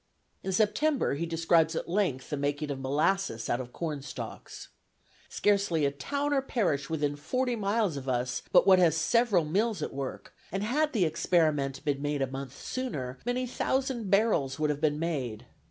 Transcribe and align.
In 0.41 0.51
September 0.51 1.13
he 1.13 1.27
describes 1.27 1.75
at 1.75 1.87
length 1.87 2.31
the 2.31 2.35
making 2.35 2.71
of 2.71 2.79
molasses 2.79 3.51
out 3.51 3.59
of 3.61 3.71
corn 3.71 4.01
stalks. 4.01 4.69
"Scarcely 5.29 5.85
a 5.85 5.91
town 5.91 6.33
or 6.33 6.41
parish 6.41 6.89
within 6.89 7.15
forty 7.15 7.55
miles 7.55 7.97
of 7.97 8.09
us 8.09 8.41
but 8.51 8.65
what 8.65 8.79
has 8.79 8.97
several 8.97 9.45
mills 9.45 9.83
at 9.83 9.93
work; 9.93 10.33
and 10.51 10.63
had 10.63 10.93
the 10.93 11.05
experiment 11.05 11.85
been 11.85 12.01
made 12.01 12.23
a 12.23 12.25
month 12.25 12.57
sooner 12.59 13.19
many 13.27 13.45
thousand 13.45 14.09
barrels 14.09 14.57
would 14.57 14.71
have 14.71 14.81
been 14.81 14.97
made. 14.97 15.45